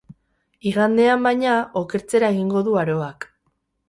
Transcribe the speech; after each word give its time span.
Igandean, 0.69 1.21
baina, 1.27 1.51
okertzera 1.81 2.31
egingo 2.37 2.63
du 2.69 2.73
aroak. 2.85 3.29